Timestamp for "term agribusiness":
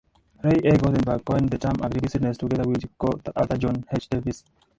1.59-2.35